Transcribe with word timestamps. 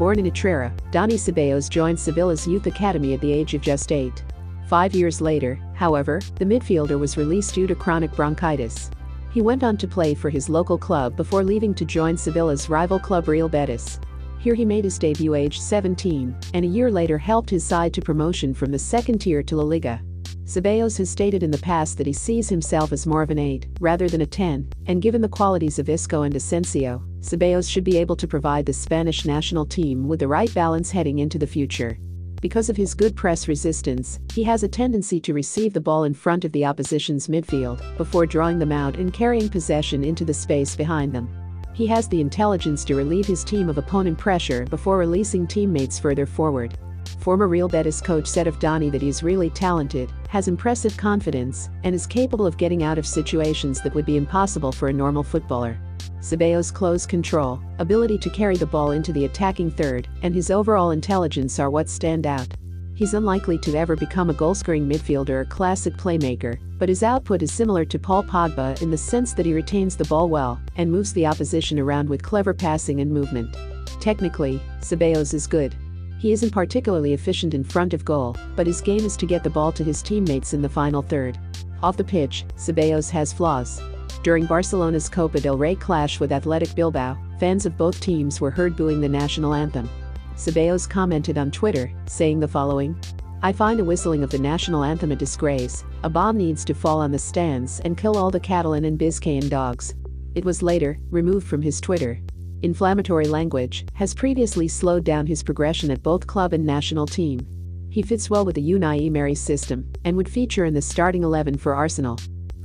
Born 0.00 0.18
in 0.18 0.24
Utrera, 0.24 0.72
Dani 0.92 1.18
Ceballos 1.18 1.68
joined 1.68 1.98
Sevilla's 1.98 2.46
youth 2.46 2.66
academy 2.66 3.12
at 3.12 3.20
the 3.20 3.30
age 3.30 3.52
of 3.52 3.60
just 3.60 3.92
eight. 3.92 4.24
Five 4.66 4.94
years 4.94 5.20
later, 5.20 5.60
however, 5.74 6.22
the 6.36 6.44
midfielder 6.46 6.98
was 6.98 7.18
released 7.18 7.54
due 7.54 7.66
to 7.66 7.74
chronic 7.74 8.10
bronchitis. 8.12 8.90
He 9.30 9.42
went 9.42 9.62
on 9.62 9.76
to 9.76 9.86
play 9.86 10.14
for 10.14 10.30
his 10.30 10.48
local 10.48 10.78
club 10.78 11.16
before 11.16 11.44
leaving 11.44 11.74
to 11.74 11.84
join 11.84 12.16
Sevilla's 12.16 12.70
rival 12.70 12.98
club 12.98 13.28
Real 13.28 13.46
Betis. 13.46 14.00
Here 14.38 14.54
he 14.54 14.64
made 14.64 14.84
his 14.84 14.98
debut 14.98 15.34
aged 15.34 15.60
17, 15.60 16.34
and 16.54 16.64
a 16.64 16.68
year 16.68 16.90
later 16.90 17.18
helped 17.18 17.50
his 17.50 17.62
side 17.62 17.92
to 17.92 18.00
promotion 18.00 18.54
from 18.54 18.72
the 18.72 18.78
second 18.78 19.18
tier 19.18 19.42
to 19.42 19.56
La 19.56 19.64
Liga. 19.64 20.00
Ceballos 20.46 20.96
has 20.96 21.10
stated 21.10 21.42
in 21.42 21.50
the 21.50 21.58
past 21.58 21.98
that 21.98 22.06
he 22.06 22.14
sees 22.14 22.48
himself 22.48 22.92
as 22.92 23.06
more 23.06 23.20
of 23.20 23.28
an 23.28 23.38
8 23.38 23.66
rather 23.80 24.08
than 24.08 24.22
a 24.22 24.26
10, 24.26 24.66
and 24.86 25.02
given 25.02 25.20
the 25.20 25.28
qualities 25.28 25.78
of 25.78 25.90
Isco 25.90 26.22
and 26.22 26.34
Asensio, 26.34 27.02
Ceballos 27.20 27.70
should 27.70 27.84
be 27.84 27.98
able 27.98 28.16
to 28.16 28.26
provide 28.26 28.64
the 28.64 28.72
Spanish 28.72 29.24
national 29.24 29.66
team 29.66 30.08
with 30.08 30.20
the 30.20 30.28
right 30.28 30.52
balance 30.54 30.90
heading 30.90 31.18
into 31.18 31.38
the 31.38 31.46
future. 31.46 31.98
Because 32.40 32.70
of 32.70 32.76
his 32.76 32.94
good 32.94 33.14
press 33.14 33.46
resistance, 33.46 34.18
he 34.32 34.42
has 34.44 34.62
a 34.62 34.68
tendency 34.68 35.20
to 35.20 35.34
receive 35.34 35.74
the 35.74 35.80
ball 35.80 36.04
in 36.04 36.14
front 36.14 36.46
of 36.46 36.52
the 36.52 36.64
opposition's 36.64 37.28
midfield 37.28 37.82
before 37.98 38.24
drawing 38.24 38.58
them 38.58 38.72
out 38.72 38.96
and 38.96 39.12
carrying 39.12 39.50
possession 39.50 40.02
into 40.02 40.24
the 40.24 40.32
space 40.32 40.74
behind 40.74 41.12
them. 41.12 41.28
He 41.74 41.86
has 41.88 42.08
the 42.08 42.22
intelligence 42.22 42.84
to 42.86 42.94
relieve 42.94 43.26
his 43.26 43.44
team 43.44 43.68
of 43.68 43.76
opponent 43.76 44.16
pressure 44.16 44.64
before 44.64 44.96
releasing 44.96 45.46
teammates 45.46 45.98
further 45.98 46.24
forward. 46.24 46.78
Former 47.18 47.48
Real 47.48 47.68
Betis 47.68 48.00
coach 48.00 48.26
said 48.26 48.46
of 48.46 48.58
Dani 48.58 48.90
that 48.90 49.02
he's 49.02 49.22
really 49.22 49.50
talented, 49.50 50.10
has 50.30 50.48
impressive 50.48 50.96
confidence, 50.96 51.68
and 51.84 51.94
is 51.94 52.06
capable 52.06 52.46
of 52.46 52.56
getting 52.56 52.82
out 52.82 52.96
of 52.96 53.06
situations 53.06 53.82
that 53.82 53.94
would 53.94 54.06
be 54.06 54.16
impossible 54.16 54.72
for 54.72 54.88
a 54.88 54.92
normal 54.92 55.22
footballer. 55.22 55.78
Ceballos' 56.20 56.72
close 56.72 57.06
control, 57.06 57.60
ability 57.78 58.18
to 58.18 58.30
carry 58.30 58.56
the 58.56 58.66
ball 58.66 58.90
into 58.90 59.12
the 59.12 59.24
attacking 59.24 59.70
third, 59.70 60.08
and 60.22 60.34
his 60.34 60.50
overall 60.50 60.90
intelligence 60.90 61.58
are 61.58 61.70
what 61.70 61.88
stand 61.88 62.26
out. 62.26 62.48
He's 62.94 63.14
unlikely 63.14 63.56
to 63.60 63.74
ever 63.76 63.96
become 63.96 64.28
a 64.28 64.34
goal-scoring 64.34 64.86
midfielder 64.86 65.30
or 65.30 65.44
classic 65.46 65.94
playmaker, 65.94 66.58
but 66.78 66.90
his 66.90 67.02
output 67.02 67.40
is 67.40 67.50
similar 67.50 67.86
to 67.86 67.98
Paul 67.98 68.22
Pogba 68.22 68.80
in 68.82 68.90
the 68.90 68.98
sense 68.98 69.32
that 69.32 69.46
he 69.46 69.54
retains 69.54 69.96
the 69.96 70.04
ball 70.04 70.28
well 70.28 70.60
and 70.76 70.92
moves 70.92 71.14
the 71.14 71.26
opposition 71.26 71.78
around 71.78 72.08
with 72.08 72.22
clever 72.22 72.52
passing 72.52 73.00
and 73.00 73.10
movement. 73.10 73.56
Technically, 74.00 74.60
Ceballos 74.80 75.32
is 75.32 75.46
good. 75.46 75.74
He 76.18 76.32
isn't 76.32 76.50
particularly 76.50 77.14
efficient 77.14 77.54
in 77.54 77.64
front 77.64 77.94
of 77.94 78.04
goal, 78.04 78.36
but 78.54 78.66
his 78.66 78.82
game 78.82 79.06
is 79.06 79.16
to 79.16 79.24
get 79.24 79.42
the 79.42 79.48
ball 79.48 79.72
to 79.72 79.82
his 79.82 80.02
teammates 80.02 80.52
in 80.52 80.60
the 80.60 80.68
final 80.68 81.00
third. 81.00 81.38
Off 81.82 81.96
the 81.96 82.04
pitch, 82.04 82.44
Ceballos 82.56 83.08
has 83.08 83.32
flaws. 83.32 83.80
During 84.22 84.44
Barcelona's 84.44 85.08
Copa 85.08 85.40
del 85.40 85.56
Rey 85.56 85.74
clash 85.74 86.20
with 86.20 86.30
Athletic 86.30 86.74
Bilbao, 86.74 87.16
fans 87.38 87.64
of 87.64 87.78
both 87.78 87.98
teams 88.00 88.38
were 88.38 88.50
heard 88.50 88.76
booing 88.76 89.00
the 89.00 89.08
national 89.08 89.54
anthem. 89.54 89.88
Ceballos 90.36 90.86
commented 90.86 91.38
on 91.38 91.50
Twitter, 91.50 91.90
saying 92.04 92.38
the 92.38 92.48
following 92.48 92.94
I 93.42 93.50
find 93.52 93.78
the 93.78 93.84
whistling 93.84 94.22
of 94.22 94.28
the 94.28 94.38
national 94.38 94.84
anthem 94.84 95.12
a 95.12 95.16
disgrace. 95.16 95.84
A 96.02 96.10
bomb 96.10 96.36
needs 96.36 96.66
to 96.66 96.74
fall 96.74 97.00
on 97.00 97.10
the 97.10 97.18
stands 97.18 97.80
and 97.80 97.96
kill 97.96 98.18
all 98.18 98.30
the 98.30 98.38
Catalan 98.38 98.84
and 98.84 98.98
Biscayan 98.98 99.48
dogs. 99.48 99.94
It 100.34 100.44
was 100.44 100.62
later 100.62 100.98
removed 101.10 101.46
from 101.46 101.62
his 101.62 101.80
Twitter. 101.80 102.20
Inflammatory 102.60 103.26
language 103.26 103.86
has 103.94 104.12
previously 104.12 104.68
slowed 104.68 105.02
down 105.02 105.26
his 105.26 105.42
progression 105.42 105.90
at 105.90 106.02
both 106.02 106.26
club 106.26 106.52
and 106.52 106.66
national 106.66 107.06
team. 107.06 107.40
He 107.88 108.02
fits 108.02 108.28
well 108.28 108.44
with 108.44 108.56
the 108.56 108.72
Unai 108.72 109.06
Emery 109.06 109.34
system 109.34 109.90
and 110.04 110.14
would 110.18 110.28
feature 110.28 110.66
in 110.66 110.74
the 110.74 110.82
starting 110.82 111.24
11 111.24 111.56
for 111.56 111.74
Arsenal. 111.74 112.18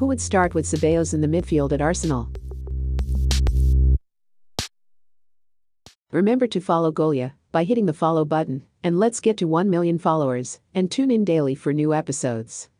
Who 0.00 0.06
would 0.06 0.18
start 0.22 0.54
with 0.54 0.64
Ceballos 0.64 1.12
in 1.12 1.20
the 1.20 1.26
midfield 1.28 1.72
at 1.72 1.82
Arsenal? 1.82 2.30
Remember 6.10 6.46
to 6.46 6.58
follow 6.58 6.90
Golia 6.90 7.32
by 7.52 7.64
hitting 7.64 7.84
the 7.84 7.92
follow 7.92 8.24
button, 8.24 8.64
and 8.82 8.98
let's 8.98 9.20
get 9.20 9.36
to 9.36 9.44
1 9.46 9.68
million 9.68 9.98
followers, 9.98 10.58
and 10.74 10.90
tune 10.90 11.10
in 11.10 11.22
daily 11.22 11.54
for 11.54 11.74
new 11.74 11.92
episodes. 11.92 12.70